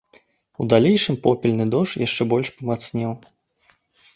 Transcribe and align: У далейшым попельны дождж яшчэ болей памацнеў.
У 0.63 0.65
далейшым 0.73 1.19
попельны 1.27 1.67
дождж 1.75 2.01
яшчэ 2.07 2.21
болей 2.33 2.51
памацнеў. 2.63 3.15